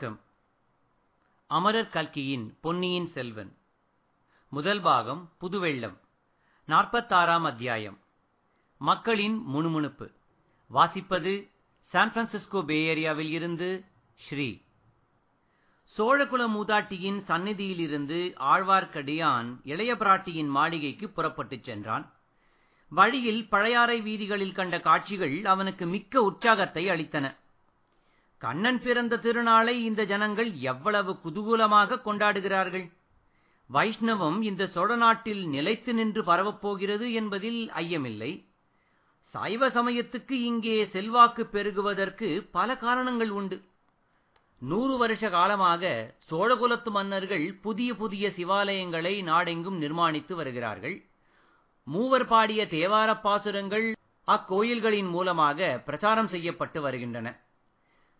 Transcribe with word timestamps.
வணக்கம். 0.00 0.24
அமரர் 1.46 1.88
கல்கியின் 1.88 2.58
பொன்னியின் 2.60 3.06
செல்வன். 3.06 3.56
முதல் 4.48 4.80
பாகம் 4.80 5.32
புதுவெள்ளம். 5.40 5.98
நாற்பத்தாறாம் 6.68 7.42
அத்தியாயம். 7.42 7.98
மக்களின் 8.78 9.42
முணுமுணுப்பு. 9.42 10.10
வாசிப்பது 10.74 11.50
சான் 11.84 12.12
பிரான்சிஸ்கோ 12.12 12.64
பே 12.64 12.94
ஏரியாவில் 12.94 13.28
இருந்து 13.28 13.84
ஸ்ரீ. 14.14 14.60
சோழகுல 15.98 16.48
மூதாட்டியின் 16.48 17.20
சந்நிதியிலிருந்து 17.26 18.34
ஆழ்வார்க்கடியான் 18.40 19.60
இளைய 19.64 19.94
பிராட்டியின் 19.94 20.48
மாளிகைக்கு 20.48 21.10
புறப்பட்டுச் 21.10 21.64
சென்றான். 21.64 22.12
வழியில் 22.88 23.48
பழையாறை 23.48 24.00
வீதிகளில் 24.00 24.54
கண்ட 24.54 24.80
காட்சிகள் 24.80 25.44
அவனுக்கு 25.44 25.86
மிக்க 25.86 26.20
உற்சாகத்தை 26.20 26.86
அளித்தன. 26.86 27.36
கண்ணன் 28.38 28.80
பிறந்த 28.82 29.16
திருநாளை 29.16 29.74
இந்த 29.88 30.04
ஜனங்கள் 30.04 30.50
எவ்வளவு 30.60 31.12
குதூகூலமாக 31.24 32.00
கொண்டாடுகிறார்கள்? 32.04 32.84
வைஷ்ணவம் 33.70 34.42
இந்த 34.42 34.66
சோழ 34.66 34.96
நாட்டில் 34.96 35.46
நிலைத்து 35.46 35.94
நின்று 35.94 36.22
பரவப்போகிறது 36.22 37.12
என்பதில் 37.12 37.70
ஐயமில்லை. 37.70 38.30
சைவ 39.34 39.68
சமயத்துக்கு 39.68 40.36
இங்கே 40.50 40.76
செல்வாக்கு 40.86 41.46
பெருகுவதற்கு 41.46 42.28
பல 42.50 42.76
காரணங்கள் 42.76 43.30
உண்டு. 43.30 43.58
நூறு 44.58 44.96
வருஷ 44.98 45.28
காலமாக 45.28 45.82
சோழகுலத்து 46.30 46.90
மன்னர்கள் 46.90 47.58
புதிய 47.62 47.90
புதிய 47.94 48.28
சிவாலயங்களை 48.28 49.22
நாடெங்கும் 49.22 49.80
நிர்மாணித்து 49.82 50.34
வருகிறார்கள். 50.34 50.96
மூவர் 51.86 52.26
பாடிய 52.26 52.62
தேவார 52.66 53.10
பாசுரங்கள் 53.20 53.86
அக்கோயில்களின் 54.28 55.10
மூலமாக 55.10 55.82
பிரச்சாரம் 55.84 56.28
செய்யப்பட்டு 56.28 56.80
வருகின்றன. 56.80 57.28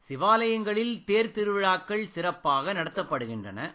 சிவாலயங்களில் 0.09 1.05
தேர் 1.05 1.31
திருவிழாக்கள் 1.31 2.09
சிறப்பாக 2.09 2.73
நடத்தப்படுகின்றன. 2.73 3.75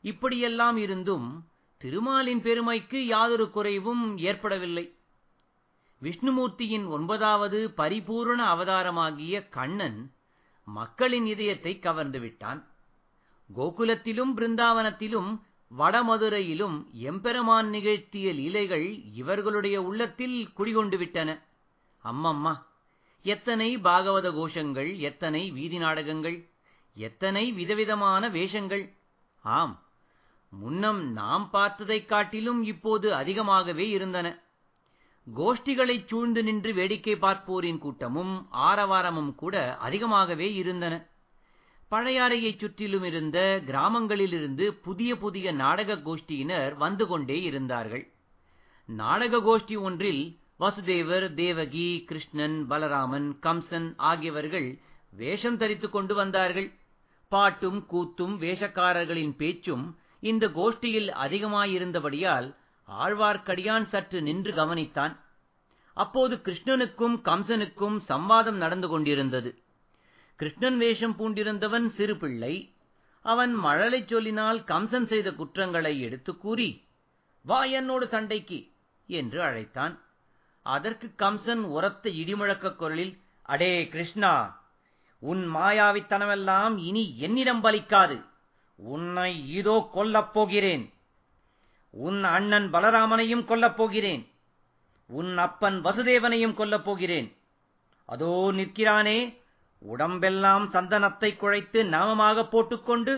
இப்படியெல்லாம் 0.00 0.76
இருந்தும் 0.76 1.46
திருமாலின் 1.78 2.42
பெருமைக்கு 2.42 3.06
யாதொரு 3.06 3.50
குறைவும் 3.50 4.18
ஏற்படவில்லை. 4.18 4.94
விஷ்ணுமூர்த்தியின் 6.02 6.86
ஒன்பதாவது 6.86 7.70
பரிபூரண 7.70 8.54
அவதாரமாகிய 8.54 9.48
கண்ணன் 9.48 10.12
மக்களின் 10.64 11.26
இதயத்தை 11.26 11.78
கவர்ந்துவிட்டான் 11.82 12.60
கோகுலத்திலும் 13.56 14.32
பிருந்தாவனத்திலும் 14.36 15.40
வடமதுரையிலும் 15.78 16.76
எம்பெருமான் 16.92 17.68
நிகழ்த்திய 17.68 18.32
லீலைகள் 18.32 19.02
இவர்களுடைய 19.12 19.82
உள்ளத்தில் 19.82 20.52
குடிகொண்டு 20.52 20.96
விட்டன. 20.96 21.42
அம்மம்மா 22.04 22.65
எத்தனை 23.26 23.76
பாகவத 23.78 24.28
கோஷங்கள் 24.32 24.98
எத்தனை 25.00 25.50
வீதி 25.50 25.78
நாடகங்கள் 25.78 26.36
எத்தனை 26.96 27.52
விதவிதமான 27.52 28.28
வேஷங்கள்? 28.28 28.84
ஆம் 29.44 29.74
முன்னம் 30.52 31.12
நாம் 31.12 31.44
பார்த்ததைக் 31.52 32.08
காட்டிலும் 32.08 32.62
இப்போது 32.62 33.14
அதிகமாகவே 33.14 33.88
இருந்தன. 33.88 34.26
கோஷ்டிகளைச் 35.26 36.06
சூழ்ந்து 36.06 36.42
நின்று 36.42 36.72
வேடிக்கை 36.74 37.14
பார்ப்போரின் 37.14 37.78
கூட்டமும் 37.78 38.34
ஆரவாரமும் 38.66 39.34
கூட 39.34 39.54
அதிகமாகவே 39.78 40.54
இருந்தன. 40.54 40.94
பழையாறையைச் 41.90 42.58
சுற்றிலும் 42.58 43.04
இருந்த 43.04 43.38
கிராமங்களிலிருந்து 43.66 44.66
புதிய 44.82 45.16
புதிய 45.16 45.52
நாடக 45.52 45.94
கோஷ்டியினர் 46.06 46.76
வந்து 46.76 47.06
கொண்டே 47.06 47.42
இருந்தார்கள். 47.42 48.04
நாடக 48.88 49.36
கோஷ்டி 49.40 49.78
ஒன்றில் 49.80 50.24
வசுதேவர் 50.60 51.34
தேவகி 51.34 52.04
கிருஷ்ணன் 52.06 52.66
பலராமன் 52.70 53.36
கம்சன் 53.42 53.92
ஆகியவர்கள் 53.96 54.78
வேஷம் 55.10 55.56
தரித்துக் 55.56 55.92
கொண்டு 55.92 56.14
வந்தார்கள். 56.14 56.72
பாட்டும் 57.28 57.86
கூத்தும் 57.90 58.38
வேஷக்காரர்களின் 58.38 59.36
பேச்சும் 59.36 59.98
இந்த 60.20 60.46
கோஷ்டியில் 60.46 61.08
அதிகமாயிருந்தபடியால் 61.08 62.56
ஆழ்வார்க்கடியான் 62.90 63.84
சற்று 63.84 64.22
நின்று 64.22 64.52
கவனித்தான். 64.52 65.16
அப்போது 65.94 66.36
கிருஷ்ணனுக்கும் 66.36 67.20
கம்சனுக்கும் 67.24 68.00
சம்வாதம் 68.08 68.52
நடந்து 68.52 68.88
கொண்டிருந்தது. 68.88 69.58
கிருஷ்ணன் 70.36 70.78
வேஷம் 70.78 71.18
பூண்டிருந்தவன் 71.18 71.86
சிறு 71.86 72.16
பிள்ளை. 72.16 72.72
அவன் 73.22 73.64
மழலைச் 73.64 74.08
சொல்லினால் 74.08 74.60
கம்சன் 74.60 75.06
செய்த 75.06 75.32
குற்றங்களை 75.32 76.00
எடுத்துக் 76.00 76.40
கூறி 76.40 76.84
வா 77.42 77.64
என்னோடு 77.64 78.08
சண்டைக்கு 78.08 78.70
என்று 79.06 79.42
அழைத்தான். 79.42 80.00
அதற்கு 80.74 81.06
கம்சன் 81.18 81.62
உரத்த 81.76 82.10
இடிமுழக்கக் 82.10 82.76
குரலில் 82.76 83.14
அடே 83.42 83.72
கிருஷ்ணா 83.88 84.32
உன் 85.22 85.42
மாயாவித்தனமெல்லாம் 85.54 86.74
இனி 86.78 87.04
என்னிடம் 87.18 87.62
பலிக்காது. 87.64 88.16
உன்னை 88.78 89.32
இதோ 89.54 89.76
கொல்லப் 89.94 90.32
போகிறேன். 90.32 90.84
உன் 91.90 92.20
அண்ணன் 92.24 92.68
பலராமனையும் 92.72 93.44
கொல்லப் 93.44 93.76
போகிறேன். 93.76 94.22
உன் 95.10 95.32
அப்பன் 95.38 95.78
வசுதேவனையும் 95.84 96.58
கொல்லப் 96.60 96.84
போகிறேன். 96.84 97.28
அதோ 98.08 98.32
நிற்கிறானே 98.52 99.18
உடம்பெல்லாம் 99.82 100.64
சந்தனத்தை 100.72 101.30
குழைத்து 101.36 101.80
நாமமாக 101.94 102.44
போட்டுக்கொண்டு 102.48 103.14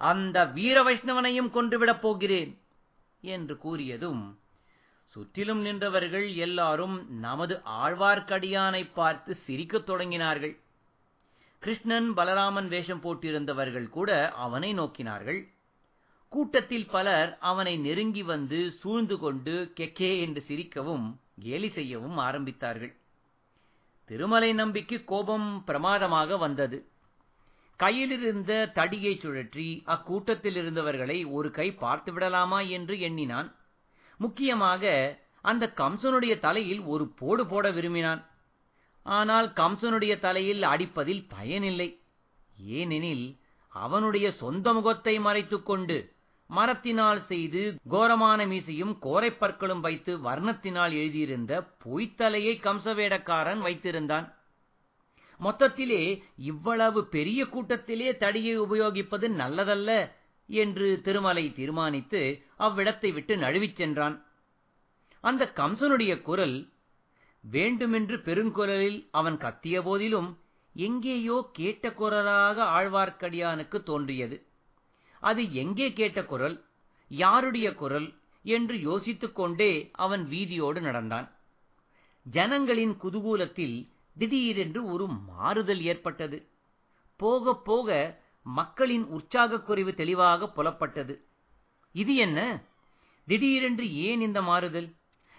அந்த 0.00 0.44
வீர 0.56 0.76
வைஷ்ணவனையும் 0.82 1.52
கொன்றுவிடப் 1.54 2.00
போகிறேன் 2.00 2.50
என்று 3.22 3.54
கூறியதும் 3.64 4.22
சுற்றிலும் 5.12 5.64
நின்றவர்கள் 5.64 6.34
எல்லாரும் 6.36 7.18
நமது 7.20 7.62
ஆழ்வார்க்கடியானை 7.82 8.92
பார்த்து 8.92 9.34
சிரிக்கத் 9.34 9.88
தொடங்கினார்கள். 9.88 10.54
கிருஷ்ணன் 11.58 12.14
பலராமன் 12.16 12.68
வேஷம் 12.68 13.00
போட்டிருந்தவர்கள் 13.00 13.88
கூட 13.88 14.32
அவனை 14.32 14.78
நோக்கினார்கள். 14.78 15.40
கூட்டத்தில் 16.28 16.86
பலர் 16.86 17.38
அவனை 17.38 17.78
நெருங்கி 17.78 18.22
வந்து 18.22 18.72
சூழ்ந்து 18.80 19.18
கொண்டு 19.18 19.72
கெக்கே 19.80 20.20
என்று 20.20 20.44
சிரிக்கவும் 20.48 21.06
கேலி 21.40 21.68
செய்யவும் 21.68 22.18
ஆரம்பித்தார்கள். 22.18 22.92
திருமலை 24.04 24.52
நம்பிக்கு 24.52 25.04
கோபம் 25.04 25.64
பிரமாதமாக 25.64 26.36
வந்தது. 26.36 26.78
கையிலிருந்த 27.76 28.70
தடியை 28.74 29.14
சுழற்றி 29.16 29.68
அக்கூட்டத்தில் 29.86 30.56
இருந்தவர்களை 30.56 31.30
ஒரு 31.30 31.50
கை 31.50 31.72
பார்த்து 31.72 32.12
விடலாமா 32.12 32.60
என்று 32.60 33.00
எண்ணினான். 33.00 33.48
முக்கியமாக 34.24 34.84
அந்த 35.50 35.64
கம்சனுடைய 35.76 36.34
தலையில் 36.38 36.82
ஒரு 36.92 37.04
போடு 37.20 37.44
போட 37.46 37.66
விரும்பினான். 37.70 38.22
ஆனால் 39.06 39.48
கம்சனுடைய 39.60 40.14
தலையில் 40.18 40.62
அடிப்பதில் 40.62 41.24
பயனில்லை. 41.28 41.88
ஏனெனில் 42.78 43.26
அவனுடைய 43.72 44.26
சொந்த 44.32 44.66
முகத்தை 44.72 45.14
மறைத்துக் 45.18 45.66
கொண்டு 45.66 45.96
மரத்தினால் 46.50 47.20
செய்து 47.26 47.60
கோரமான 47.88 48.40
மீசையும் 48.46 48.94
கோரைப்பற்களும் 49.02 49.80
வைத்து 49.80 50.12
வர்ணத்தினால் 50.24 50.92
எழுதியிருந்த 50.92 51.52
பொய்த்தலையை 51.84 52.54
கம்சவேடக்காரன் 52.66 53.60
வைத்திருந்தான். 53.66 54.26
மொத்தத்திலே 55.40 56.02
இவ்வளவு 56.50 57.00
பெரிய 57.14 57.40
கூட்டத்திலே 57.46 58.10
தடியை 58.16 58.54
உபயோகிப்பது 58.60 59.28
நல்லதல்ல. 59.42 59.90
என்று 60.52 61.00
திருமலை 61.02 61.52
தீர்மானித்து 61.52 62.22
அவ்விடத்தை 62.58 63.12
விட்டு 63.12 63.36
நழுவிச் 63.36 63.76
சென்றான். 63.76 64.16
அந்த 65.20 65.52
கம்சனுடைய 65.56 66.12
குரல் 66.20 66.56
வேண்டுமென்று 67.40 68.16
பெருங்குரலில் 68.16 69.08
அவன் 69.10 69.36
கத்திய 69.36 69.82
போதிலும் 69.82 70.38
எங்கேயோ 70.74 71.48
கேட்ட 71.52 71.92
குரலாக 71.92 72.64
ஆழ்வார்க்கடியானுக்கு 72.64 73.82
தோன்றியது. 73.82 74.36
அது 75.22 75.52
எங்கே 75.52 75.92
கேட்ட 75.92 76.24
குரல்? 76.24 76.56
யாருடைய 77.08 77.74
குரல்? 77.74 78.08
என்று 78.44 78.80
யோசித்துக் 78.80 79.34
கொண்டே 79.34 79.72
அவன் 79.92 80.24
வீதியோடு 80.28 80.80
நடந்தான். 80.80 81.26
ஜனங்களின் 82.26 82.94
குதூகூலத்தில் 83.02 83.76
திடீரென்று 84.18 84.80
ஒரு 84.84 85.06
மாறுதல் 85.06 85.82
ஏற்பட்டது. 85.82 86.38
போக 87.16 87.54
போக 87.64 87.88
மக்களின் 88.42 89.04
உற்சாகக் 89.04 89.66
குறைவு 89.66 89.94
தெளிவாக 89.94 90.50
புலப்பட்டது. 90.56 91.20
இது 91.92 92.14
என்ன? 92.14 92.62
திடீரென்று 93.26 93.94
ஏன் 93.94 94.20
இந்த 94.20 94.42
மாறுதல்? 94.42 94.94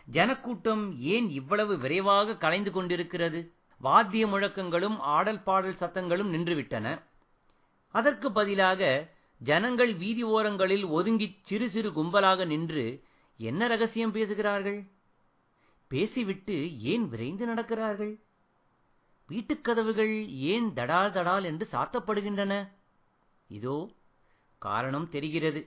ஜனக்கூட்டம் 0.05 1.00
ஏன் 1.00 1.29
இவ்வளவு 1.29 1.77
விரைவாக 1.77 2.38
கலைந்து 2.38 2.71
கொண்டிருக்கிறது? 2.71 3.53
வாத்திய 3.79 4.27
முழக்கங்களும் 4.27 4.97
ஆடல் 4.97 5.44
பாடல் 5.44 5.73
சத்தங்களும் 5.73 6.33
நின்றுவிட்டன. 6.33 7.01
அதற்கு 7.89 8.31
பதிலாக 8.31 9.09
ஜனங்கள் 9.39 9.94
வீதி 9.94 10.23
ஓரங்களில் 10.23 10.85
ஒதுங்கிச் 10.85 11.38
சிறு 11.41 11.69
சிறு 11.69 11.89
கும்பலாக 11.91 12.45
நின்று 12.45 13.03
என்ன 13.38 13.67
ரகசியம் 13.67 14.11
பேசுகிறார்கள்? 14.11 14.83
பேசிவிட்டு 15.88 16.79
ஏன் 16.81 17.07
விரைந்து 17.09 17.47
நடக்கிறார்கள்? 17.47 18.19
வீட்டுக் 19.27 19.63
கதவுகள் 19.63 20.27
ஏன் 20.29 20.73
தடால் 20.73 21.11
தடால் 21.11 21.44
என்று 21.44 21.67
சாத்தப்படுகின்றன? 21.71 22.69
இதோ 23.53 23.75
காரணம் 24.57 25.09
தெரிகிறது. 25.09 25.61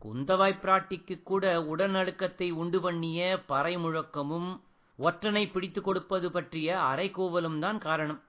குந்தவாய்ப் 0.00 0.62
பிராட்டிக்கு 0.62 1.22
கூட 1.22 1.60
உடனடுக்கத்தை 1.62 2.50
உண்டு 2.52 2.80
பண்ணிய 2.80 3.42
பறை 3.46 3.76
முழக்கமும் 3.76 4.60
ஒற்றனை 4.98 5.50
பிடித்துக் 5.50 5.84
கொடுப்பது 5.84 6.30
பற்றிய 6.30 6.76
அரைகோவலும் 6.76 7.58
தான் 7.58 7.78
காரணம். 7.78 8.20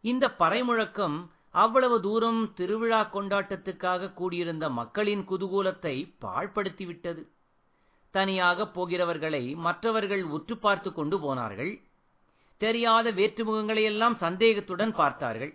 இந்த 0.00 0.30
பறை 0.30 0.62
முழக்கம் 0.62 1.16
அவ்வளவு 1.50 2.00
தூரம் 2.00 2.54
திருவிழா 2.54 3.00
கொண்டாட்டத்துக்காக 3.12 4.12
கூடியிருந்த 4.12 4.70
மக்களின் 4.70 5.24
குதூகூலத்தை 5.28 5.94
பாழ்படுத்திவிட்டது. 6.20 7.22
தனியாக 8.10 8.68
போகிறவர்களை 8.68 9.54
மற்றவர்கள் 9.54 10.24
உற்று 10.24 10.56
பார்த்து 10.56 10.92
கொண்டு 10.92 11.20
போனார்கள். 11.20 11.80
தெரியாத 12.56 13.12
வேற்றுமுகங்களையெல்லாம் 13.12 14.16
சந்தேகத்துடன் 14.16 14.94
பார்த்தார்கள். 14.94 15.54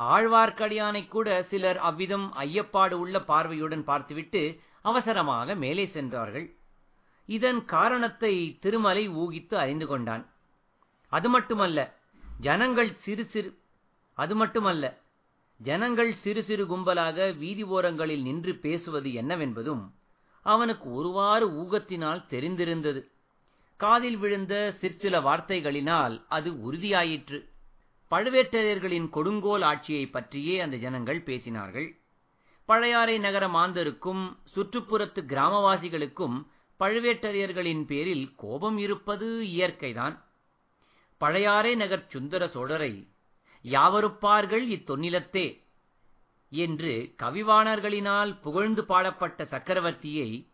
ஆழ்வார்க்கடியானை 0.00 1.08
கூட 1.08 1.42
சிலர் 1.50 1.76
அவ்விதம் 1.76 2.32
ஐயப்பாடு 2.36 2.92
உள்ள 2.92 3.20
பார்வையுடன் 3.20 3.84
பார்த்துவிட்டு 3.84 4.60
அவசரமாக 4.82 5.54
மேலே 5.54 5.86
சென்றார்கள். 5.86 6.46
இதன் 7.26 7.64
காரணத்தை 7.64 8.58
திருமலை 8.60 9.08
ஊகித்து 9.08 9.54
அறிந்து 9.54 9.86
கொண்டான். 9.86 10.24
அது 11.08 11.28
மட்டுமல்ல 11.28 11.96
ஜனங்கள் 12.40 12.96
சிறு 12.98 13.24
சிறு 13.24 13.58
அது 14.14 14.34
மட்டுமல்ல 14.36 14.84
ஜனங்கள் 15.60 16.14
சிறு 16.14 16.42
சிறு 16.44 16.64
கும்பலாக 16.66 17.36
வீதி 17.36 17.62
ஓரங்களில் 17.62 18.22
நின்று 18.22 18.54
பேசுவது 18.54 19.10
என்னவென்பதும் 19.10 19.82
அவனுக்கு 20.42 20.92
ஒருவாறு 20.92 21.46
ஊகத்தினால் 21.62 22.26
தெரிந்திருந்தது. 22.30 23.00
காதில் 23.76 24.16
விழுந்த 24.16 24.54
சிற்சில 24.80 25.20
வார்த்தைகளினால் 25.20 26.24
அது 26.28 26.50
உறுதியாயிற்று. 26.66 27.38
பழுவேட்டரையர்களின் 28.14 29.08
கொடுங்கோல் 29.08 29.62
ஆட்சியைப் 29.62 30.12
பற்றியே 30.12 30.60
அந்த 30.60 30.76
ஜனங்கள் 30.76 31.20
பேசினார்கள். 31.20 31.98
பழையாறை 32.64 33.18
நகர 33.18 33.48
மாந்தருக்கும் 33.48 34.36
சுற்றுப்புறத்து 34.54 35.22
கிராமவாசிகளுக்கும் 35.22 36.46
பழுவேட்டரையர்களின் 36.80 37.84
பேரில் 37.84 38.34
கோபம் 38.36 38.78
இருப்பது 38.78 39.26
இயற்கைதான். 39.42 40.24
பழையாறை 41.18 41.74
நகர் 41.74 42.06
சுந்தர 42.08 42.46
சோழரை 42.46 43.08
யாவருப்பார்கள் 43.62 44.64
இத்தொன்னிலத்தே 44.68 45.62
என்று 46.50 47.14
கவிவாணர்களினால் 47.22 48.40
புகழ்ந்து 48.40 48.84
பாடப்பட்ட 48.84 49.44
சக்கரவர்த்தியை 49.44 50.46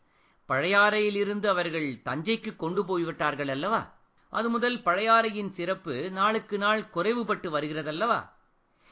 பழையாறையிலிருந்து 0.48 1.46
அவர்கள் 1.46 2.00
தஞ்சைக்கு 2.04 2.56
கொண்டு 2.56 2.84
போய்விட்டார்கள் 2.84 3.48
அல்லவா? 3.48 3.99
அது 4.32 4.50
முதல் 4.50 4.76
பழையாறையின் 4.82 5.52
சிறப்பு 5.52 5.94
நாளுக்கு 6.10 6.58
நாள் 6.58 6.82
குறைவுபட்டு 6.94 7.48
வருகிறதல்லவா? 7.50 8.20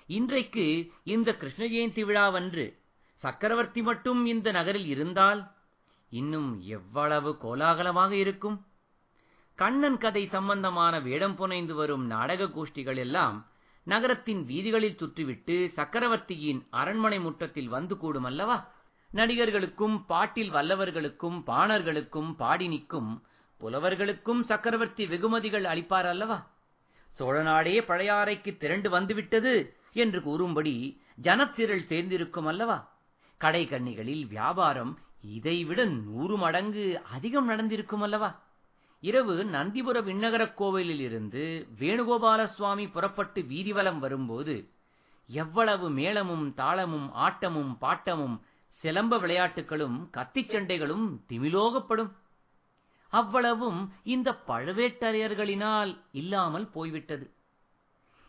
இன்றைக்கு 0.08 0.64
இந்த 1.04 1.36
கிருஷ்ண 1.36 1.64
ஜெயந்தி 1.64 2.02
விழாவன்று 2.04 2.64
சக்கரவர்த்தி 3.22 3.82
மட்டும் 3.82 4.20
இந்த 4.26 4.48
நகரில் 4.50 4.86
இருந்தால் 4.86 5.40
இன்னும் 6.12 6.50
எவ்வளவு 6.68 7.30
கோலாகலமாக 7.36 8.12
இருக்கும்? 8.14 8.56
கண்ணன் 9.58 9.98
கதை 9.98 10.24
சம்பந்தமான 10.26 10.94
வேடம் 11.00 11.34
புனைந்து 11.34 11.74
வரும் 11.74 12.04
நாடக 12.06 12.50
கோஷ்டிகள் 12.56 12.96
எல்லாம் 12.96 13.38
நகரத்தின் 13.86 14.42
வீதிகளில் 14.44 14.98
சுற்றிவிட்டு 15.00 15.72
சக்கரவர்த்தியின் 15.72 16.60
அரண்மனை 16.70 17.18
முற்றத்தில் 17.20 17.68
வந்து 17.68 17.94
கூடும் 17.98 18.24
அல்லவா 18.24 18.58
நடிகர்களுக்கும் 19.10 19.96
பாட்டில் 20.06 20.50
வல்லவர்களுக்கும் 20.50 21.38
பாணர்களுக்கும் 21.46 22.30
பாடினிக்கும் 22.38 23.10
புலவர்களுக்கும் 23.60 24.42
சக்கரவர்த்தி 24.42 25.06
வெகுமதிகள் 25.06 25.62
அளிப்பார் 25.62 26.08
அல்லவா? 26.08 26.50
சோழ 27.08 27.42
நாடே 27.42 27.80
பழையாறைக்கு 27.80 28.56
திரண்டு 28.56 28.90
வந்துவிட்டது 28.90 29.76
என்று 29.92 30.22
கூறும்படி 30.22 31.02
ஜனத்திரள் 31.22 31.86
சேர்ந்திருக்கும் 31.86 32.46
அல்லவா? 32.46 32.96
கடைகண்ணிகளில் 33.40 34.26
வியாபாரம் 34.28 34.98
இதைவிட 35.20 35.84
நூறு 35.84 36.36
மடங்கு 36.36 37.02
அதிகம் 37.12 37.44
நடந்திருக்கும் 37.44 38.02
அல்லவா? 38.02 38.40
இரவு 39.00 39.44
நந்திபுர 39.44 40.00
விண்ணகரக் 40.02 40.54
கோவிலில் 40.54 41.00
இருந்து 41.00 41.66
வேணுகோபால 41.78 42.44
சுவாமி 42.44 42.88
புறப்பட்டு 42.88 43.42
வீதிவலம் 43.42 43.98
வரும்போது 43.98 44.68
எவ்வளவு 45.26 45.90
மேளமும் 45.90 46.54
தாளமும் 46.54 47.10
ஆட்டமும் 47.14 47.76
பாட்டமும் 47.80 48.40
சிலம்ப 48.82 49.20
விளையாட்டுகளும் 49.20 50.10
கத்திச் 50.12 50.50
சண்டைகளும் 50.50 51.20
திமிலோகப்படும். 51.28 52.10
அவ்வளவும் 53.08 53.92
இந்த 54.02 54.36
பழுவேட்டரையர்களினால் 54.48 55.98
இல்லாமல் 56.12 56.66
போய்விட்டது. 56.66 57.30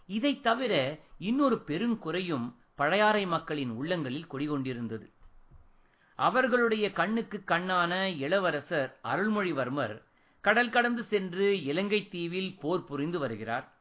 இதைத் 0.08 0.44
தவிர 0.44 1.00
இன்னொரு 1.18 1.64
பெருங்குறையும் 1.68 2.54
பழையாறை 2.76 3.26
மக்களின் 3.26 3.70
உள்ளங்களில் 3.70 4.26
குடிகொண்டிருந்தது. 4.31 5.12
அவர்களுடைய 6.16 6.92
கண்ணுக்கு 6.92 7.44
கண்ணான 7.46 8.18
இளவரசர் 8.18 9.00
அருள்மொழிவர்மர் 9.04 10.02
கடல் 10.42 10.70
கடந்து 10.70 11.04
சென்று 11.04 11.64
இலங்கை 11.64 12.08
தீவில் 12.08 12.58
போர் 12.60 12.84
புரிந்து 12.84 13.20
வருகிறார். 13.20 13.74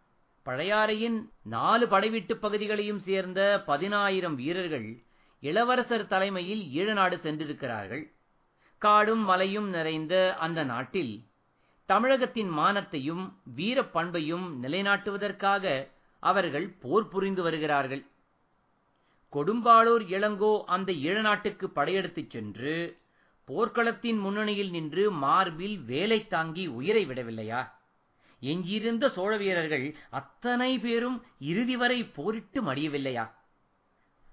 பழையாறையின் 0.47 1.29
நாலு 1.43 1.87
படைவீட்டுப் 1.87 2.41
பகுதிகளையும் 2.41 2.99
சேர்ந்த 2.99 3.63
பதினாயிரம் 3.67 4.35
வீரர்கள் 4.35 5.03
இளவரசர் 5.41 6.07
தலைமையில் 6.07 6.63
ஈழநாடு 6.63 7.21
சென்றிருக்கிறார்கள். 7.21 8.13
காடும் 8.79 9.25
மலையும் 9.25 9.69
நிறைந்த 9.69 10.37
அந்த 10.39 10.65
நாட்டில் 10.65 11.25
தமிழகத்தின் 11.87 12.51
மானத்தையும் 12.51 13.33
வீரப் 13.55 13.93
பண்பையும் 13.93 14.63
நிலைநாட்டுவதற்காக 14.63 15.89
அவர்கள் 16.19 16.69
போர் 16.69 17.09
புரிந்து 17.09 17.43
வருகிறார்கள். 17.43 18.07
கொடும்பாளூர் 19.33 20.05
இளங்கோ 20.09 20.63
அந்த 20.67 20.93
ஈழநாட்டுக்கு 20.93 21.65
படையெடுத்துச் 21.65 22.31
சென்று 22.31 22.99
போர்க்களத்தின் 23.49 24.19
முன்னணியில் 24.19 24.71
நின்று 24.71 25.11
மார்பில் 25.11 25.79
வேலை 25.79 26.27
தாங்கி 26.27 26.67
உயிரை 26.67 27.07
விடவில்லையா? 27.07 27.71
எஞ்சியிருந்த 28.41 29.09
சோழ 29.09 29.37
வீரர்கள் 29.37 29.97
அத்தனை 30.11 30.79
பேரும் 30.79 31.25
இறுதி 31.39 31.77
வரை 31.77 32.05
போரிட்டு 32.05 32.63
மடியவில்லையா? 32.63 33.31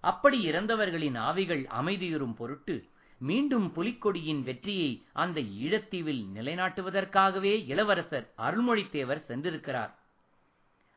அப்படி 0.02 0.52
இறந்தவர்களின் 0.52 1.18
ஆவிகள் 1.18 1.66
அமைதியுறும் 1.68 2.34
பொருட்டு 2.34 2.76
மீண்டும் 3.18 3.74
புலிக்கொடியின் 3.76 4.44
வெற்றியை 4.44 5.04
அந்த 5.14 5.42
ஈழத்தீவில் 5.42 6.26
நிலைநாட்டுவதற்காகவே 6.36 7.66
இளவரசர் 7.68 8.34
அருள்மொழித்தேவர் 8.38 9.24
சென்றிருக்கிறார். 9.28 9.92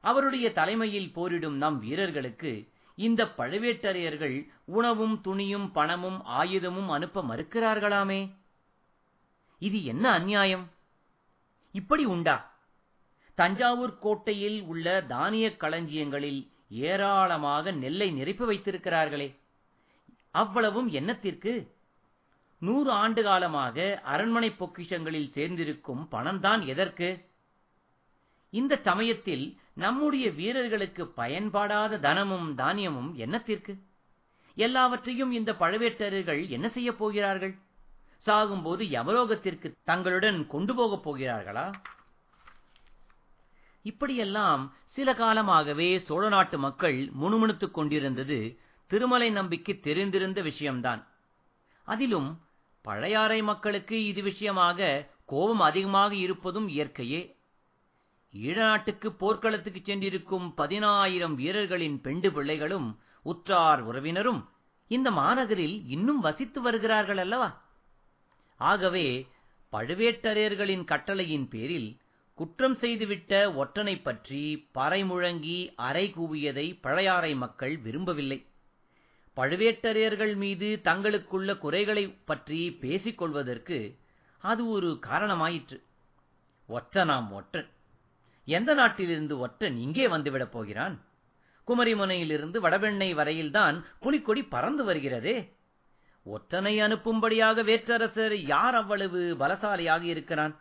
அவருடைய 0.01 0.53
தலைமையில் 0.53 1.13
போரிடும் 1.13 1.57
நம் 1.57 1.79
வீரர்களுக்கு 1.79 2.69
இந்த 2.95 3.25
பழுவேட்டரையர்கள் 3.25 4.49
உணவும் 4.65 5.21
துணியும் 5.25 5.73
பணமும் 5.73 6.23
ஆயுதமும் 6.27 6.89
அனுப்ப 6.89 7.23
மறுக்கிறார்களாமே? 7.23 8.31
இது 9.59 9.85
என்ன 9.85 10.19
அந்நியாயம்? 10.19 10.65
இப்படி 11.73 12.05
உண்டா? 12.05 12.57
தஞ்சாவூர் 13.35 13.99
கோட்டையில் 13.99 14.63
உள்ள 14.63 15.05
தானியக் 15.09 15.63
களஞ்சியங்களில் 15.63 16.49
ஏராளமாக 16.69 17.71
நெல்லை 17.71 18.11
நிரப்பி 18.11 18.45
வைத்திருக்கிறார்களே. 18.45 19.37
அவ்வளவும் 20.31 20.93
என்னத்திற்கு? 20.93 21.77
நூறு 22.59 22.91
ஆண்டு 22.91 23.23
காலமாக 23.23 24.01
அரண்மனை 24.05 24.51
பொக்கிஷங்களில் 24.51 25.31
சேர்ந்திருக்கும் 25.31 26.09
பணம்தான் 26.09 26.67
எதற்கு? 26.67 27.25
இந்த 28.51 28.77
சமயத்தில் 28.77 29.59
நம்முடைய 29.73 30.31
வீரர்களுக்கு 30.31 31.07
பயன்படாத 31.07 31.99
தனமும் 31.99 32.55
தானியமும் 32.55 33.19
என்னத்திற்கு? 33.19 33.79
எல்லாவற்றையும் 34.55 35.33
இந்த 35.33 35.53
பழுவேட்டரர்கள் 35.53 36.49
என்ன 36.49 36.69
செய்யப் 36.69 36.99
போகிறார்கள்? 36.99 37.59
சாகும்போது 38.27 38.83
யமலோகத்திற்கு 38.85 39.75
தங்களுடன் 39.85 40.47
கொண்டு 40.47 40.75
போகப் 40.75 41.11
போகிறார்களா? 41.11 41.73
இப்படியெல்லாம் 43.83 44.73
சில 44.87 45.15
காலமாகவே 45.15 45.99
சோழ 45.99 46.29
நாட்டு 46.29 46.59
மக்கள் 46.59 47.09
முணுமுணுத்துக் 47.13 47.75
கொண்டிருந்தது 47.75 48.59
திருமலை 48.87 49.31
நம்பிக்கு 49.31 49.81
தெரிந்திருந்த 49.83 50.43
விஷயம்தான். 50.43 51.07
அதிலும் 51.85 52.41
பழையாறை 52.89 53.43
மக்களுக்கு 53.43 53.97
இது 54.05 54.23
விஷயமாக 54.23 55.09
கோபம் 55.27 55.61
அதிகமாக 55.61 56.15
இருப்பதும் 56.15 56.69
இயற்கையே. 56.69 57.21
ஈழநாட்டுக்கு 58.35 59.09
போர்க்களத்துக்கு 59.23 59.81
சென்றிருக்கும் 59.85 60.47
பதினாயிரம் 60.55 61.35
வீரர்களின் 61.35 62.01
பெண்டு 62.01 62.33
பிள்ளைகளும் 62.33 62.89
உற்றார் 63.23 63.81
உறவினரும் 63.81 64.41
இந்த 64.89 65.11
மாநகரில் 65.11 65.77
இன்னும் 65.89 66.21
வசித்து 66.21 66.61
வருகிறார்கள் 66.61 67.17
அல்லவா? 67.17 67.49
ஆகவே 68.61 69.07
பழுவேட்டரையர்களின் 69.73 70.85
கட்டளையின் 70.85 71.49
பேரில் 71.49 71.91
குற்றம் 72.39 72.77
செய்துவிட்ட 72.77 73.33
ஒற்றனை 73.63 74.03
பற்றி 74.03 74.43
பறைமுழங்கி 74.75 75.59
அறை 75.77 76.07
கூவியதை 76.17 76.67
பழையாறை 76.81 77.33
மக்கள் 77.35 77.75
விரும்பவில்லை. 77.79 78.39
பழுவேட்டரையர்கள் 79.39 80.37
மீது 80.37 80.81
தங்களுக்குள்ள 80.85 81.59
குறைகளைப் 81.59 82.17
பற்றி 82.25 82.73
பேசிக் 82.81 83.19
கொள்வதற்கு 83.19 83.97
அது 84.39 84.69
ஒரு 84.69 84.99
காரணமாயிற்று. 85.07 85.83
ஒற்றனாம் 86.69 87.31
ஒற்றன். 87.31 87.69
எந்த 88.45 88.75
நாட்டிலிருந்து 88.75 89.39
ஒற்றன் 89.39 89.77
இங்கே 89.77 90.09
வந்துவிடப் 90.09 90.51
போகிறான்? 90.51 91.05
குமரிமுனையிலிருந்து 91.67 92.59
வடபெண்ணை 92.59 93.15
வரையில்தான் 93.15 93.85
புலிக்கொடி 94.01 94.43
பறந்து 94.43 94.95
வருகிறதே. 94.95 95.53
ஒற்றனை 96.27 96.83
அனுப்பும்படியாக 96.83 97.63
வேற்றரசர் 97.63 98.33
யார் 98.33 98.75
அவ்வளவு 98.75 99.37
பலசாலியாக 99.39 100.03
இருக்கிறான்? 100.03 100.61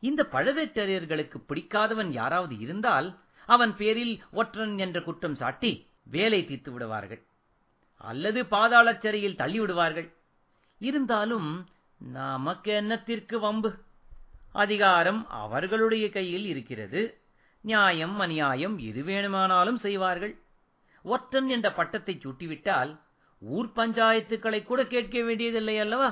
இந்த 0.00 0.26
பழுவேட்டரையர்களுக்கு 0.32 1.34
பிடிக்காதவன் 1.48 2.10
யாராவது 2.10 2.58
இருந்தால் 2.58 3.18
அவன் 3.46 3.76
பேரில் 3.76 4.22
ஒற்றன் 4.32 4.78
என்ற 4.78 5.02
குற்றம் 5.02 5.36
சாட்டி 5.36 5.86
வேலை 6.02 6.44
தீர்த்து 6.44 6.72
விடுவார்கள். 6.72 7.22
அல்லது 8.00 8.42
பாதாளச் 8.42 8.98
சிறையில் 8.98 9.36
தள்ளிவிடுவார்கள். 9.36 10.08
இருந்தாலும் 10.78 11.68
நமக்கு 11.98 12.70
என்னத்திற்கு 12.72 13.36
வம்பு? 13.38 13.70
அதிகாரம் 14.52 15.28
அவர்களுடைய 15.28 16.10
கையில் 16.10 16.46
இருக்கிறது. 16.46 17.02
நியாயம் 17.60 18.18
அநியாயம் 18.18 18.78
எது 18.78 19.02
வேணுமானாலும் 19.02 19.76
செய்வார்கள். 19.76 20.34
ஒற்றன் 21.02 21.48
என்ற 21.48 21.72
பட்டத்தை 21.72 22.14
சூட்டிவிட்டால் 22.14 23.00
ஊர் 23.38 23.68
பஞ்சாயத்துக்களை 23.76 24.64
கூட 24.64 24.86
கேட்க 24.86 25.22
வேண்டியதில்லை 25.22 25.78
அல்லவா? 25.78 26.10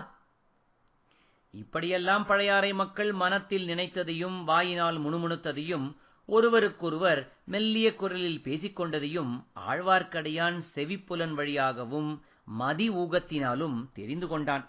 இப்படியெல்லாம் 1.51 2.27
பழையாறை 2.27 2.73
மக்கள் 2.73 3.13
மனத்தில் 3.13 3.67
நினைத்ததையும் 3.69 4.45
வாயினால் 4.45 4.99
முணுமுணுத்ததையும் 5.01 5.97
ஒருவருக்கொருவர் 6.29 7.21
மெல்லிய 7.45 7.95
குரலில் 7.95 8.41
பேசிக் 8.41 8.81
கொண்டதையும் 8.81 9.33
ஆழ்வார்க்கடியான் 9.69 10.59
செவிப்புலன் 10.75 11.35
வழியாகவும் 11.35 12.11
மதி 12.45 12.91
ஊகத்தினாலும் 12.91 13.79
தெரிந்து 13.95 14.27
கொண்டான். 14.29 14.65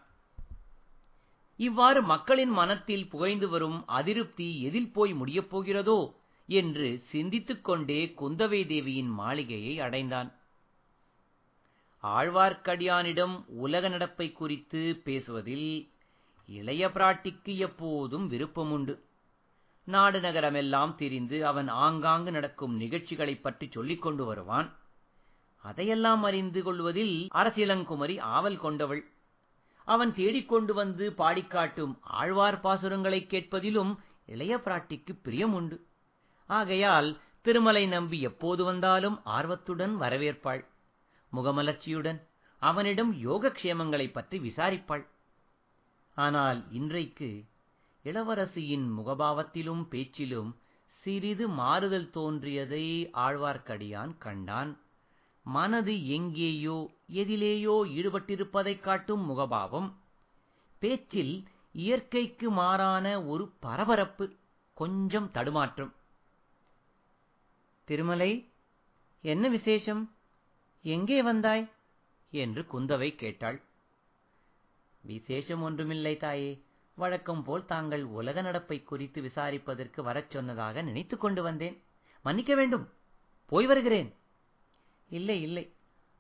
இவ்வாறு 1.60 2.02
மக்களின் 2.04 2.50
மனத்தில் 2.50 3.08
புகைந்து 3.08 3.50
வரும் 3.50 3.88
அதிருப்தி 3.88 4.62
எதில் 4.62 4.92
போய் 4.92 5.14
முடியப் 5.14 5.50
போகிறதோ 5.52 6.00
என்று 6.50 7.04
சிந்தித்துக் 7.10 7.64
கொண்டே 7.64 8.14
குந்தவை 8.22 8.68
தேவியின் 8.68 9.10
மாளிகையை 9.10 9.80
அடைந்தான். 9.80 10.30
ஆழ்வார்க்கடியானிடம் 12.04 13.36
உலக 13.48 13.90
நடப்பை 13.90 14.32
குறித்து 14.32 15.02
பேசுவதில் 15.06 15.70
இளைய 16.50 16.88
பிராட்டிக்கு 16.88 17.56
எப்போதும் 17.58 18.32
விருப்பமுண்டு. 18.32 18.96
நாடு 19.90 20.20
நகரமெல்லாம் 20.20 20.96
திரிந்து 20.96 21.48
அவன் 21.48 21.68
ஆங்காங்கு 21.68 22.32
நடக்கும் 22.32 22.80
நிகழ்ச்சிகளைப் 22.80 23.44
பற்றி 23.44 23.70
சொல்லிக் 23.72 24.02
கொண்டு 24.02 24.26
வருவான். 24.26 24.78
அதையெல்லாம் 25.56 26.24
அறிந்து 26.24 26.64
கொள்வதில் 26.64 27.28
அரசியலங்குமரி 27.34 28.20
ஆவல் 28.20 28.58
கொண்டவள். 28.58 29.12
அவன் 29.86 30.14
தேடிக்கொண்டு 30.14 30.74
வந்து 30.74 31.14
பாடிக்காட்டும் 31.18 31.98
ஆழ்வார் 32.02 32.60
பாசுரங்களைக் 32.60 33.32
கேட்பதிலும் 33.32 33.96
இளைய 34.26 34.58
பிராட்டிக்கு 34.58 35.20
பிரியம் 35.22 35.54
உண்டு 35.54 35.86
ஆகையால் 36.48 37.20
திருமலை 37.42 37.88
நம்பி 37.88 38.22
எப்போது 38.22 38.64
வந்தாலும் 38.64 39.24
ஆர்வத்துடன் 39.24 40.02
வரவேற்பாள். 40.02 40.66
முகமலர்ச்சியுடன் 41.36 42.28
அவனிடம் 42.60 43.22
யோகக்ஷேமங்களைப் 43.24 44.12
பற்றி 44.12 44.40
விசாரிப்பாள். 44.40 45.08
ஆனால் 46.16 46.72
இன்றைக்கு 46.72 47.44
இளவரசியின் 48.10 48.88
முகபாவத்திலும் 48.98 49.84
பேச்சிலும் 49.84 50.58
சிறிது 50.90 51.48
மாறுதல் 51.48 52.10
தோன்றியதை 52.10 53.10
ஆழ்வார்க்கடியான் 53.14 54.18
கண்டான். 54.18 54.80
மனது 55.44 56.08
எங்கேயோ 56.08 56.90
எதிலேயோ 57.14 57.76
ஈடுபட்டிருப்பதைக் 57.86 58.80
காட்டும் 58.80 59.30
முகபாவம். 59.30 59.92
பேச்சில் 60.80 61.48
இயற்கைக்கு 61.72 62.52
மாறான 62.52 63.24
ஒரு 63.24 63.52
பரபரப்பு 63.60 64.34
கொஞ்சம் 64.74 65.32
தடுமாற்றம். 65.32 65.94
திருமலை 67.84 68.50
என்ன 69.22 69.48
விசேஷம்? 69.48 70.14
எங்கே 70.82 71.22
வந்தாய்? 71.22 71.72
என்று 72.32 72.66
குந்தவை 72.74 73.16
கேட்டாள். 73.16 73.62
விசேஷம் 75.02 75.62
ஒன்றுமில்லை 75.62 76.18
தாயே. 76.18 76.68
வழக்கம் 77.00 77.44
போல் 77.44 77.66
தாங்கள் 77.66 78.04
உலக 78.04 78.42
நடப்பை 78.42 78.84
குறித்து 78.84 79.22
விசாரிப்பதற்கு 79.22 80.02
வரச் 80.02 80.30
சொன்னதாக 80.30 80.82
நினைத்துக் 80.82 81.20
கொண்டு 81.20 81.44
வந்தேன். 81.44 81.82
மன்னிக்க 82.24 82.56
வேண்டும். 82.56 82.90
போய் 83.46 83.66
வருகிறேன். 83.66 84.16
இல்லை 85.10 85.42
இல்லை. 85.42 85.74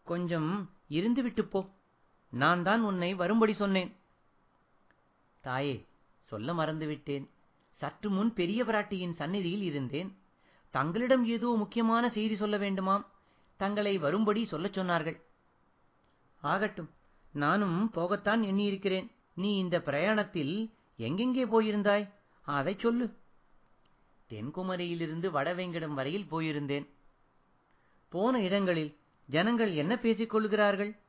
கொஞ்சம் 0.03 0.69
இருந்துவிட்டு 0.89 1.41
போ. 1.41 1.69
நான் 2.29 2.63
தான் 2.63 2.81
உன்னை 2.81 3.13
வரும்படி 3.13 3.53
சொன்னேன். 3.53 3.95
தாயே 5.41 5.85
சொல்ல 6.21 6.53
மறந்துவிட்டேன் 6.53 7.29
சற்று 7.73 8.09
முன் 8.09 8.33
பெரிய 8.33 8.63
பிராட்டியின் 8.63 9.13
சந்நிதியில் 9.13 9.61
இருந்தேன். 9.61 10.17
தங்களிடம் 10.69 11.25
ஏதோ 11.25 11.53
முக்கியமான 11.57 12.09
செய்தி 12.09 12.35
சொல்ல 12.35 12.57
வேண்டுமாம். 12.57 13.05
தங்களை 13.57 13.97
வரும்படி 13.97 14.45
சொல்லச் 14.45 14.79
சொன்னார்கள். 14.79 15.21
ஆகட்டும் 16.41 16.89
நானும் 17.31 17.91
போகத்தான் 17.95 18.43
எண்ணியிருக்கிறேன். 18.43 19.17
நீ 19.39 19.57
இந்த 19.57 19.79
பிரயாணத்தில் 19.79 20.73
எங்கெங்கே 20.97 21.45
போயிருந்தாய்? 21.45 22.09
அதைச் 22.41 22.79
சொல்லு. 22.79 23.13
தென்குமரியிலிருந்து 24.29 25.29
வடவேங்கடம் 25.31 25.93
வரையில் 25.93 26.27
போயிருந்தேன். 26.31 26.87
போன 28.09 28.41
இடங்களில் 28.41 28.97
ஜனங்கள் 29.25 29.73
என்ன 29.73 29.97
பேசிக் 29.97 30.29
கொள்கிறார்கள்? 30.29 30.99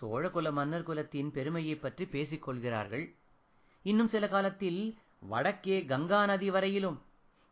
சோழகுல 0.00 0.52
மன்னர் 0.52 0.82
குலத்தின் 0.82 1.30
பெருமையைப் 1.32 1.82
பற்றி 1.82 2.06
பேசிக் 2.06 2.42
கொள்கிறார்கள். 2.42 3.14
இன்னும் 3.82 4.08
சில 4.08 4.28
காலத்தில் 4.28 4.98
வடக்கே 5.20 5.84
கங்கா 5.84 6.24
நதி 6.26 6.50
வரையிலும் 6.50 7.02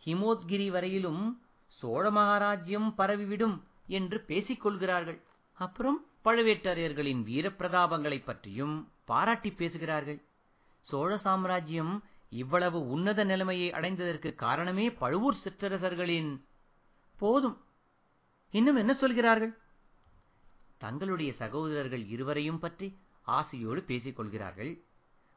ஹிமோத்கிரி 0.04 0.70
வரையிலும் 0.70 1.42
சோழ 1.66 2.10
மகாராஜ்யம் 2.10 2.94
பரவிவிடும் 2.98 3.60
என்று 3.86 4.20
பேசிக் 4.20 4.60
கொள்கிறார்கள். 4.60 5.22
அப்புறம்? 5.52 6.06
பழுவேட்டரையர்களின் 6.24 7.22
வீரப்பிரதாபங்களைப் 7.22 8.24
பற்றியும் 8.24 8.88
பாராட்டி 9.04 9.50
பேசுகிறார்கள். 9.50 10.22
சோழ 10.80 11.18
சாம்ராஜ்யம் 11.18 12.04
இவ்வளவு 12.30 12.88
உன்னத 12.88 13.24
நிலைமையை 13.24 13.70
அடைந்ததற்கு 13.70 14.34
காரணமே 14.34 14.92
பழுவூர் 14.92 15.36
சிற்றரசர்களின் 15.44 16.40
போதும். 17.18 17.64
இன்னும் 18.50 18.76
என்ன 18.76 18.94
சொல்கிறார்கள்? 18.94 19.56
தங்களுடைய 20.78 21.32
சகோதரர்கள் 21.32 22.06
இருவரையும் 22.06 22.58
பற்றி 22.58 22.98
ஆசையோடு 23.22 23.82
பேசிக் 23.82 24.16
கொள்கிறார்கள். 24.16 24.80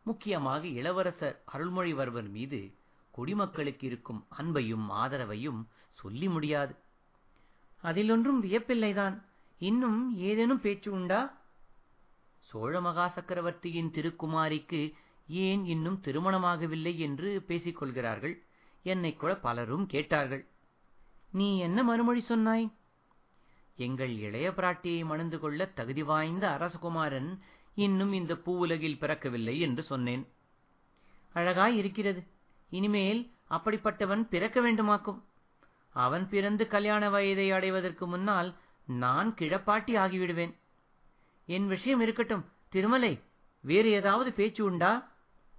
முக்கியமாக 0.03 0.67
இளவரசர் 0.67 1.43
அருள்மொழிவர்மர் 1.53 2.29
மீது 2.29 2.73
குடிமக்களுக்கு 3.11 3.87
இருக்கும் 3.87 4.27
அன்பையும் 4.37 4.85
ஆதரவையும் 4.89 5.65
சொல்லி 5.89 6.27
முடியாது. 6.27 6.75
அதிலொன்றும் 7.83 8.43
வியப்பில்லைதான். 8.43 9.21
இன்னும் 9.57 10.17
ஏதேனும் 10.17 10.61
பேச்சு 10.61 10.91
உண்டா? 10.91 11.37
சோழ 12.39 12.81
மகா 12.81 13.07
சக்கரவர்த்தியின் 13.07 13.91
திருக்குமாரிக்கு 13.91 14.93
ஏன் 15.27 15.65
இன்னும் 15.65 16.01
திருமணமாகவில்லை 16.03 16.97
என்று 16.97 17.41
பேசிக் 17.41 17.75
கொள்கிறார்கள்? 17.75 18.43
என்னை 18.83 19.13
கூட 19.13 19.35
பலரும் 19.35 19.85
கேட்டார்கள். 19.85 20.47
நீ 21.31 21.59
என்ன 21.59 21.83
மறுமொழி 21.83 22.21
சொன்னாய்? 22.21 22.73
எங்கள் 23.75 24.17
இளைய 24.17 24.49
பிராட்டியை 24.49 25.05
மணந்து 25.05 25.39
கொள்ள 25.39 25.65
தகுதி 25.65 26.03
வாய்ந்த 26.03 26.47
அரசகுமாரன் 26.47 27.39
இன்னும் 27.75 28.13
இந்த 28.13 28.33
பூவுலகில் 28.33 28.99
பிறக்கவில்லை 28.99 29.59
என்று 29.59 29.83
சொன்னேன். 29.83 30.27
அழகாய் 31.33 31.77
இருக்கிறது. 31.77 32.27
இனிமேல் 32.69 33.31
அப்படிப்பட்டவன் 33.49 34.21
பிறக்க 34.21 34.71
வேண்டுமாக்கும். 34.71 35.21
அவன் 35.89 36.29
பிறந்து 36.29 36.67
கல்யாண 36.67 37.09
வயதை 37.09 37.51
அடைவதற்கு 37.51 38.07
முன்னால் 38.07 38.55
நான் 38.85 39.33
கிழப்பாட்டி 39.33 39.97
ஆகிவிடுவேன். 39.97 40.55
என் 41.45 41.67
விஷயம் 41.67 41.99
இருக்கட்டும். 41.99 42.45
திருமலை 42.69 43.21
வேறு 43.61 43.89
ஏதாவது 43.89 44.33
பேச்சு 44.33 44.63
உண்டா? 44.63 45.11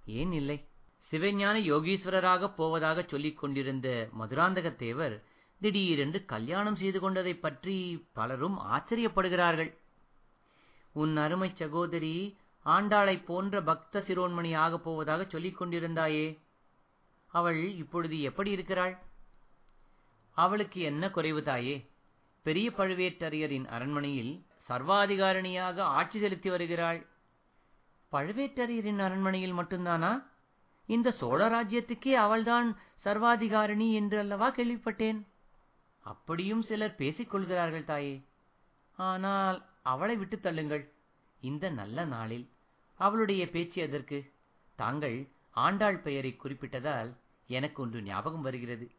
ஏன் 0.05 0.31
இல்லை. 0.31 0.65
சிவஞான 1.11 1.57
யோகீஸ்வரராக 1.57 2.53
போவதாக 2.53 3.01
சொல்லிக் 3.01 3.37
கொண்டிருந்த 3.37 4.09
மதுராந்தக 4.19 4.75
தேவர் 4.75 5.23
திடீரென்று 5.61 6.25
கல்யாணம் 6.25 6.75
செய்து 6.75 6.99
கொண்டதைப் 6.99 7.41
பற்றி 7.41 8.05
பலரும் 8.13 8.59
ஆச்சரியப்படுகிறார்கள். 8.59 9.77
உன் 10.91 11.17
அருமை 11.17 11.51
சகோதரி 11.53 12.37
ஆண்டாளைப் 12.65 13.23
போன்ற 13.23 13.61
பக்த 13.61 13.99
சிரோன்மணி 13.99 14.55
ஆகப் 14.57 14.83
போவதாக 14.83 15.25
சொல்லிக் 15.25 15.61
கொண்டிருந்தாயே. 15.61 16.37
அவள் 17.27 17.71
இப்பொழுது 17.71 18.21
எப்படி 18.21 18.51
இருக்கிறாள்? 18.51 18.99
அவளுக்கு 20.31 20.81
என்ன 20.81 21.09
குறைவு 21.09 21.43
தாயே? 21.43 21.89
பெரிய 22.47 22.69
பழுவேட்டரையரின் 22.69 23.65
அரண்மனையில் 23.65 24.45
சர்வாதிகாரணியாக 24.69 25.79
ஆட்சி 25.79 26.19
செலுத்தி 26.19 26.49
வருகிறாள். 26.49 27.07
பழுவேட்டரையரின் 28.11 28.99
அரண்மனையில் 28.99 29.53
மட்டும்தானா? 29.53 30.23
இந்த 30.85 31.11
சோழ 31.11 31.49
ராஜ்யத்துக்கே 31.49 32.13
அவள்தான் 32.13 32.77
சர்வாதிகாரிணி 33.03 33.93
என்று 33.93 34.19
அல்லவா 34.19 34.51
கேள்விப்பட்டேன். 34.51 35.27
அப்படியும் 35.99 36.61
சிலர் 36.61 36.95
பேசிக் 36.95 37.29
கொள்கிறார்கள் 37.29 37.83
தாயே. 37.83 38.23
ஆனால் 38.97 39.65
அவளை 39.83 40.15
விட்டுத் 40.15 40.45
தள்ளுங்கள். 40.45 40.89
இந்த 41.41 41.69
நல்ல 41.69 42.05
நாளில் 42.05 42.49
அவளுடைய 42.97 43.49
பேச்சு 43.49 43.81
எதற்கு? 43.81 44.31
தாங்கள் 44.75 45.27
ஆண்டாள் 45.51 45.99
பெயரை 45.99 46.37
குறிப்பிட்டதால் 46.43 47.13
எனக்கு 47.47 47.81
ஒன்று 47.83 48.01
ஞாபகம் 48.01 48.41
வருகிறது. 48.41 48.91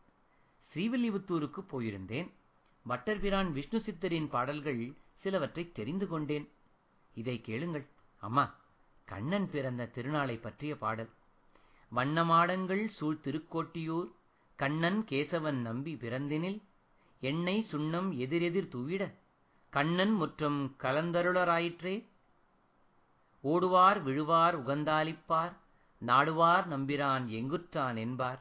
ஸ்ரீவில்லிபுத்தூருக்கு 0.75 1.65
போயிருந்தேன். 1.73 2.31
வட்டர்பிரான் 2.89 3.51
விஷ்ணு 3.53 3.79
சித்தரின் 3.87 4.29
பாடல்கள் 4.29 4.83
சிலவற்றை 5.23 5.73
தெரிந்து 5.73 6.07
கொண்டேன். 6.09 6.47
இதை 7.15 7.41
கேளுங்கள். 7.41 7.87
அம்மா 8.23 8.45
கண்ணன் 9.05 9.49
பிறந்த 9.51 9.91
திருநாளை 9.95 10.37
பற்றிய 10.41 10.77
பாடல். 10.77 11.11
வண்ணமாடங்கள் 11.93 12.87
சூழ் 12.89 13.21
திருக்கோட்டியூர் 13.25 14.09
கண்ணன் 14.57 15.05
கேசவன் 15.11 15.61
நம்பி 15.61 15.95
பிறந்தினில் 15.95 16.59
எண்ணெய் 17.21 17.67
சுண்ணம் 17.71 18.17
எதிரெதிர் 18.17 18.69
தூவிட 18.69 19.03
கண்ணன் 19.71 20.13
முற்றம் 20.13 20.61
கலந்தருளராயிற்றே. 20.83 21.95
ஓடுவார் 23.45 24.03
விழுவார் 24.03 24.57
உகந்தாலிப்பார் 24.67 25.55
நாடுவார் 26.07 26.67
நம்பிரான் 26.75 27.27
எங்குற்றான் 27.39 27.97
என்பார். 27.97 28.41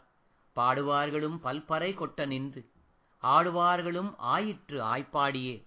பாடுவார்களும் 0.55 1.37
பல்பறை 1.43 1.91
கொட்ட 1.93 2.25
நின்று 2.25 2.61
ஆடுவார்களும் 3.23 4.13
ஆயிற்று 4.17 4.83
ஆய்ப்பாடியே. 4.83 5.63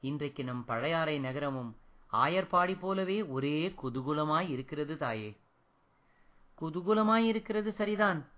இன்றைக்கு 0.00 0.44
நம் 0.44 0.64
பழையாறை 0.64 1.18
நகரமும் 1.18 1.76
ஆயர்பாடி 2.12 2.78
போலவே 2.78 3.22
ஒரே 3.22 3.74
குதூகுலமாய் 3.82 4.48
இருக்கிறது 4.48 4.96
தாயே. 4.96 5.36
குதூகுலமாய் 6.60 7.24
இருக்கிறது 7.24 7.72
சரிதான். 7.72 8.28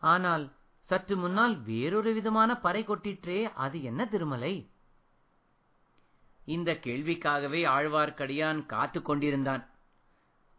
ஆனால் 0.00 0.52
சற்று 0.80 1.16
முன்னால் 1.16 1.56
வேறொரு 1.58 2.12
விதமான 2.12 2.56
பறை 2.56 2.84
கொட்டிற்றே 2.84 3.52
அது 3.52 3.82
என்ன 3.82 4.06
திருமலை? 4.06 4.70
இந்த 6.44 6.72
கேள்விக்காகவே 6.72 7.62
ஆழ்வார்க்கடியான் 7.64 8.66
காத்து 8.66 9.02
கொண்டிருந்தான். 9.02 9.68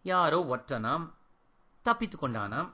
யாரோ 0.04 0.46
ஒற்றனாம் 0.56 1.10
தப்பித்துக் 1.82 2.24
கொண்டானாம். 2.24 2.70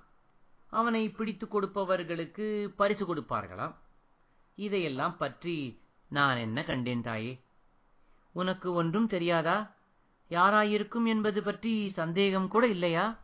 அவனை 0.70 1.10
பிடித்துக் 1.10 1.58
கொடுப்பவர்களுக்கு 1.58 2.68
பரிசு 2.68 3.16
கொடுப்பார்களாம். 3.16 3.76
இதையெல்லாம் 4.56 5.18
பற்றி 5.18 5.82
நான் 6.10 6.38
என்ன 6.38 6.64
கண்டேன் 6.64 7.02
தாயே? 7.02 7.40
உனக்கு 8.32 8.74
ஒன்றும் 8.74 9.08
தெரியாதா? 9.08 9.76
யாராயிருக்கும் 10.30 11.06
என்பது 11.06 11.44
பற்றி 11.44 11.90
சந்தேகம் 11.90 12.48
கூட 12.48 12.68
இல்லையா? 12.68 13.20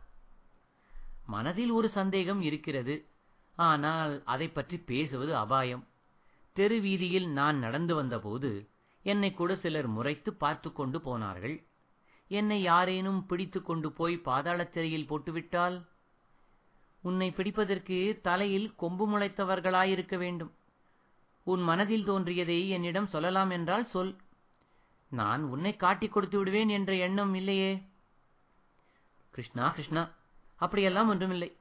மனதில் 1.26 1.70
ஒரு 1.70 1.88
சந்தேகம் 1.88 2.40
இருக்கிறது. 2.40 3.08
ஆனால் 3.56 4.22
அதை 4.24 4.48
பற்றி 4.48 4.78
பேசுவது 4.78 5.36
அபாயம். 5.36 5.86
தெரு 6.52 6.80
வீதியில் 6.80 7.28
நான் 7.28 7.58
நடந்து 7.58 7.94
வந்தபோது 7.94 8.68
என்னை 9.02 9.32
கூட 9.32 9.56
சிலர் 9.56 9.86
முறைத்து 9.86 10.34
பார்த்து 10.34 10.72
கொண்டு 10.72 11.00
போனார்கள். 11.00 11.64
என்னை 12.28 12.62
யாரேனும் 12.62 13.26
பிடித்து 13.26 13.62
கொண்டு 13.62 13.92
போய் 13.92 14.16
பாதாளச் 14.24 14.70
திரையில் 14.70 15.06
போட்டுவிட்டால்? 15.06 15.86
உன்னை 17.00 17.30
பிடிப்பதற்கு 17.30 18.20
தலையில் 18.20 18.74
கொம்பு 18.76 19.04
முளைத்தவர்களாயிருக்க 19.08 20.16
வேண்டும். 20.16 20.52
உன் 21.50 21.62
மனதில் 21.62 22.04
தோன்றியதை 22.04 22.68
என்னிடம் 22.68 23.06
சொல்லலாம் 23.06 23.50
என்றால் 23.50 23.86
சொல். 23.86 24.16
நான் 25.08 25.42
உன்னை 25.42 25.76
காட்டிக் 25.76 26.12
கொடுத்து 26.12 26.38
விடுவேன் 26.38 26.68
என்ற 26.68 26.94
எண்ணம் 26.94 27.34
இல்லையே. 27.34 27.82
கிருஷ்ணா 29.30 29.68
கிருஷ்ணா 29.68 30.10
அப்படியெல்லாம் 30.56 31.08
ஒன்றுமில்லை. 31.08 31.56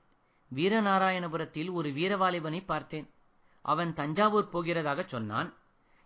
வீரநாராயணபுரத்தில் 0.55 1.71
ஒரு 1.71 1.89
வீரவாலிபனை 1.89 2.65
பார்த்தேன். 2.65 3.09
அவன் 3.61 3.93
தஞ்சாவூர் 3.93 4.49
போகிறதாக 4.53 5.05
சொன்னான். 5.05 5.53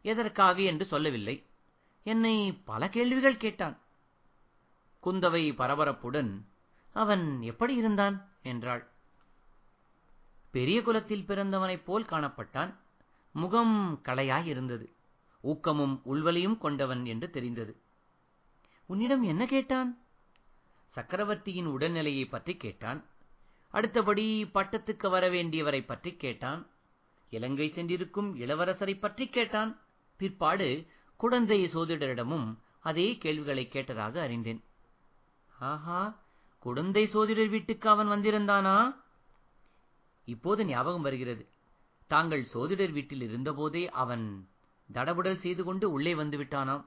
எதற்காக 0.02 0.62
என்று 0.62 0.86
சொல்லவில்லை. 0.86 1.46
என்னை 2.04 2.52
பல 2.54 2.90
கேள்விகள் 2.90 3.38
கேட்டான். 3.38 3.78
குந்தவை 5.06 5.52
பரபரப்புடன் 5.54 6.42
அவன் 6.94 7.42
எப்படி 7.42 7.76
இருந்தான்? 7.76 8.30
என்றாள். 8.44 8.88
பெரிய 10.52 10.82
குலத்தில் 10.82 11.26
பிறந்தவனைப் 11.28 11.86
போல் 11.86 12.04
காணப்பட்டான். 12.04 12.74
முகம் 13.34 14.02
களையாயிருந்தது. 14.04 14.86
ஊக்கமும் 15.42 16.02
உள்வலியும் 16.06 16.58
கொண்டவன் 16.58 17.06
என்று 17.06 17.30
தெரிந்தது. 17.30 17.82
உன்னிடம் 18.86 19.24
என்ன 19.24 19.46
கேட்டான்? 19.46 19.98
சக்கரவர்த்தியின் 20.90 21.68
உடல்நிலையை 21.68 22.30
பற்றி 22.30 22.58
கேட்டான். 22.58 23.06
அடுத்தபடி 23.70 24.50
பட்டத்துக்கு 24.54 25.08
வரவேண்டியவரை 25.08 25.86
பற்றி 25.86 26.16
கேட்டான். 26.16 26.68
இலங்கை 27.30 27.70
சென்றிருக்கும் 27.70 28.40
இளவரசரை 28.40 29.00
பற்றி 29.00 29.28
கேட்டான். 29.28 29.80
பிற்பாடு 30.18 30.88
குழந்தை 31.16 31.66
சோதிடரிடமும் 31.66 32.58
அதே 32.80 33.18
கேள்விகளை 33.18 33.70
கேட்டதாக 33.72 34.16
அறிந்தேன். 34.16 34.64
ஆஹா 35.60 36.22
குழந்தை 36.60 37.06
சோதிடர் 37.06 37.50
வீட்டுக்கு 37.50 37.90
அவன் 37.90 38.08
வந்திருந்தானா? 38.08 38.96
இப்போது 40.26 40.66
ஞாபகம் 40.66 41.02
வருகிறது. 41.02 41.53
தாங்கள் 42.14 42.48
சோதிடர் 42.54 42.92
வீட்டில் 42.92 43.24
இருந்தபோதே 43.28 43.84
அவன் 44.02 44.26
தடபுடல் 44.94 45.38
செய்து 45.38 45.64
கொண்டு 45.64 45.92
உள்ளே 45.92 46.14
வந்துவிட்டானாம் 46.14 46.84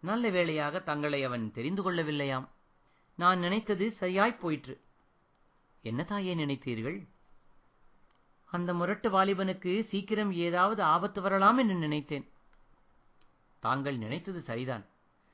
நல்ல 0.00 0.28
வேளையாக 0.28 0.80
தங்களை 0.80 1.24
அவன் 1.24 1.52
தெரிந்து 1.52 1.82
கொள்ளவில்லையாம். 1.82 2.46
நான் 3.16 3.38
நினைத்தது 3.38 3.86
சரியாய்ப் 4.00 4.40
போயிற்று. 4.40 4.74
என்ன 5.82 6.02
தாயே 6.02 6.34
நினைத்தீர்கள்? 6.34 6.98
அந்த 8.44 8.74
முரட்டு 8.74 9.08
வாலிபனுக்கு 9.10 9.72
சீக்கிரம் 9.84 10.32
ஏதாவது 10.32 10.82
ஆபத்து 10.82 11.20
வரலாம் 11.20 11.58
என்று 11.58 11.74
நினைத்தேன். 11.74 12.26
தாங்கள் 13.60 13.96
நினைத்தது 13.96 14.40
சரிதான். 14.40 14.86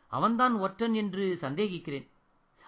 அவன்தான் 0.09 0.55
ஒற்றன் 0.55 0.95
என்று 0.95 1.39
சந்தேகிக்கிறேன். 1.41 2.09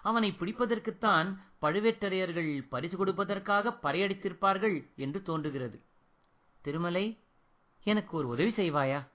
அவனை 0.03 0.29
பிடிப்பதற்குத்தான் 0.39 1.29
பழுவேட்டரையர்கள் 1.61 2.51
பரிசு 2.69 2.97
கொடுப்பதற்காக 2.97 3.75
பறையடித்திருப்பார்கள் 3.83 4.77
என்று 4.95 5.21
தோன்றுகிறது. 5.21 5.77
திருமலை 6.65 7.17
எனக்கு 7.83 8.17
ஒரு 8.17 8.27
உதவி 8.27 8.49
செய்வாயா? 8.49 9.07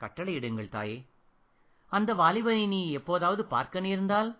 கட்டளையிடுங்கள் 0.00 0.68
தாயே. 0.68 1.04
அந்த 1.86 2.14
வாலிபனை 2.14 2.66
நீ 2.66 2.92
எப்போதாவது 2.92 3.44
பார்க்க 3.44 3.80
நேர்ந்தால்? 3.80 4.38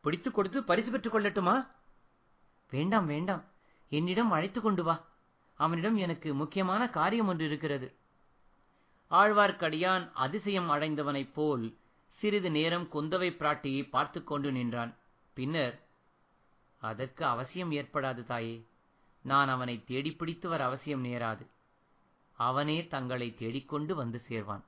பிடித்துக் 0.00 0.34
கொடுத்து 0.34 0.64
பரிசு 0.64 0.90
பெற்றுக் 0.90 1.14
கொள்ளட்டுமா? 1.14 1.66
வேண்டாம் 2.70 3.06
வேண்டாம். 3.06 3.44
என்னிடம் 3.90 4.30
அழைத்துக் 4.30 4.62
கொண்டு 4.62 4.82
வா. 4.82 5.06
அவனிடம் 5.54 5.96
எனக்கு 5.96 6.34
முக்கியமான 6.34 6.88
காரியம் 6.88 7.26
ஒன்று 7.26 7.44
இருக்கிறது. 7.44 7.94
ஆழ்வார்க்கடியான் 9.10 10.10
அதிசயம் 10.14 10.70
அடைந்தவனைப் 10.70 11.32
போல் 11.32 11.76
சிறிது 12.08 12.50
நேரம் 12.50 12.88
குந்தவை 12.92 13.30
பிராட்டியை 13.30 13.88
பார்த்துக்கொண்டு 13.88 14.52
நின்றான். 14.52 14.94
பின்னர் 15.32 15.80
அதற்கு 16.78 17.24
அவசியம் 17.24 17.72
ஏற்படாது 17.72 18.24
தாயே. 18.24 18.68
நான் 19.22 19.48
அவனை 19.48 19.84
தேடிப்பிடித்து 19.84 20.48
வர 20.48 20.64
அவசியம் 20.64 21.04
நேராது. 21.04 21.46
அவனே 22.36 22.86
தங்களை 22.86 23.34
தேடிக்கொண்டு 23.34 23.94
வந்து 23.94 24.22
சேர்வான் 24.28 24.64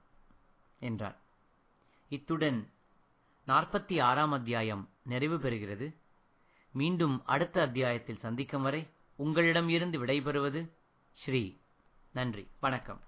என்றான் 0.79 1.17
இத்துடன் 2.09 2.71
நாற்பத்தி 3.47 4.03
ஆறாம் 4.03 4.33
அத்தியாயம் 4.33 4.89
நிறைவு 5.03 5.39
பெறுகிறது. 5.39 5.95
மீண்டும் 6.73 7.23
அடுத்த 7.27 7.63
அத்தியாயத்தில் 7.63 8.19
சந்திக்கும் 8.19 8.63
வரை 8.63 8.87
உங்களிடம் 9.17 9.69
இருந்து 9.69 10.07
விடைபெறுவது 10.07 10.69
ஸ்ரீ. 11.13 11.57
நன்றி. 12.13 12.49
வணக்கம். 12.61 13.01